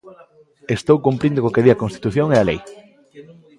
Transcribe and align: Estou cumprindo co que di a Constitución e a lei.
Estou 0.77 0.97
cumprindo 1.07 1.41
co 1.43 1.53
que 1.53 1.63
di 1.65 1.69
a 1.71 1.81
Constitución 1.83 2.27
e 2.31 2.37
a 2.39 2.47
lei. 2.49 2.59